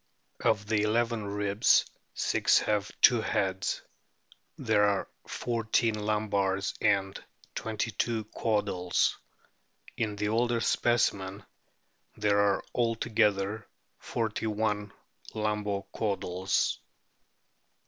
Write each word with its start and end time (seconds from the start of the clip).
Of 0.43 0.65
the 0.65 0.81
eleven 0.81 1.25
ribs 1.27 1.85
six 2.15 2.57
have 2.57 2.91
two 3.03 3.21
heads. 3.21 3.83
There 4.57 4.83
are 4.83 5.07
fourteen 5.27 5.93
lumbars 5.93 6.73
and 6.81 7.23
twenty 7.53 7.91
two 7.91 8.23
caudals. 8.35 9.19
In 9.97 10.15
the 10.15 10.29
older 10.29 10.59
specimen 10.59 11.45
there 12.17 12.39
are 12.39 12.63
altogether 12.73 13.67
forty 13.99 14.47
one 14.47 14.91
lumbo 15.35 15.83
caudals. 15.93 16.79